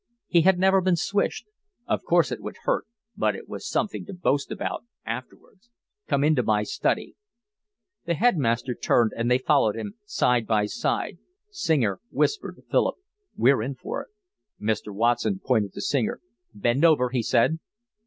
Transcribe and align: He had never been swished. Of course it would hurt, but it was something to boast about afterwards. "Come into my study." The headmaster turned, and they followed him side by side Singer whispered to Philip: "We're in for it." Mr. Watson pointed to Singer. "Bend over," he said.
He 0.25 0.41
had 0.41 0.57
never 0.57 0.81
been 0.81 0.95
swished. 0.95 1.45
Of 1.85 2.01
course 2.01 2.31
it 2.31 2.41
would 2.41 2.57
hurt, 2.63 2.87
but 3.15 3.35
it 3.35 3.47
was 3.47 3.69
something 3.69 4.03
to 4.07 4.15
boast 4.15 4.49
about 4.51 4.83
afterwards. 5.05 5.69
"Come 6.07 6.23
into 6.23 6.41
my 6.41 6.63
study." 6.63 7.15
The 8.05 8.15
headmaster 8.15 8.73
turned, 8.73 9.11
and 9.15 9.29
they 9.29 9.37
followed 9.37 9.75
him 9.75 9.93
side 10.07 10.47
by 10.47 10.65
side 10.65 11.19
Singer 11.51 11.99
whispered 12.09 12.55
to 12.55 12.63
Philip: 12.63 12.95
"We're 13.35 13.61
in 13.61 13.75
for 13.75 14.01
it." 14.01 14.07
Mr. 14.59 14.91
Watson 14.91 15.37
pointed 15.37 15.73
to 15.73 15.81
Singer. 15.81 16.19
"Bend 16.51 16.83
over," 16.83 17.09
he 17.11 17.21
said. 17.21 17.59